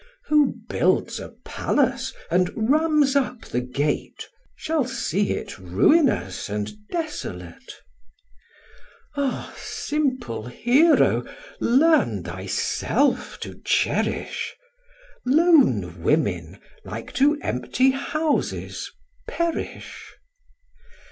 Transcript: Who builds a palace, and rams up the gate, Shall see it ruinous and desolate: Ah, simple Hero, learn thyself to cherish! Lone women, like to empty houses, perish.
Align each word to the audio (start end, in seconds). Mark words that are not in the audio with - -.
Who 0.29 0.55
builds 0.67 1.19
a 1.19 1.29
palace, 1.45 2.11
and 2.31 2.71
rams 2.71 3.15
up 3.15 3.41
the 3.45 3.61
gate, 3.61 4.27
Shall 4.55 4.83
see 4.83 5.29
it 5.33 5.59
ruinous 5.59 6.49
and 6.49 6.73
desolate: 6.89 7.75
Ah, 9.15 9.53
simple 9.55 10.47
Hero, 10.47 11.23
learn 11.59 12.23
thyself 12.23 13.39
to 13.41 13.61
cherish! 13.63 14.55
Lone 15.23 16.01
women, 16.01 16.57
like 16.83 17.13
to 17.21 17.37
empty 17.43 17.91
houses, 17.91 18.89
perish. 19.27 20.13